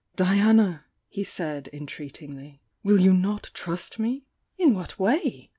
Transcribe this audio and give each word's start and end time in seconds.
"Diana!" 0.15 0.85
he 1.09 1.23
said, 1.23 1.69
entreatingly— 1.71 2.59
"Will 2.81 2.99
you 2.99 3.13
not 3.13 3.51
trust 3.53 3.99
me?" 3.99 4.25
"In 4.57 4.73
what 4.73 4.97
way?" 4.97 5.49